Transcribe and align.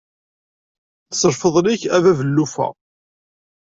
S 1.19 1.21
lfeḍl-ik 1.31 1.83
a 1.95 1.97
bab 2.03 2.19
llufa. 2.25 2.67